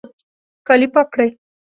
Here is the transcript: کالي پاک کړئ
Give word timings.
کالي 0.67 0.87
پاک 0.93 1.07
کړئ 1.13 1.29